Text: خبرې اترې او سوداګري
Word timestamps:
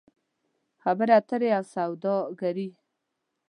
خبرې 0.83 1.13
اترې 1.19 1.49
او 1.57 1.63
سوداګري 1.73 2.69